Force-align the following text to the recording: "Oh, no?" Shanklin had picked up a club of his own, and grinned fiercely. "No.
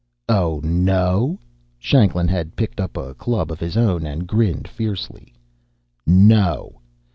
"Oh, 0.27 0.59
no?" 0.63 1.37
Shanklin 1.77 2.27
had 2.27 2.55
picked 2.55 2.81
up 2.81 2.97
a 2.97 3.13
club 3.13 3.51
of 3.51 3.59
his 3.59 3.77
own, 3.77 4.03
and 4.03 4.25
grinned 4.25 4.67
fiercely. 4.67 5.31
"No. 6.07 6.79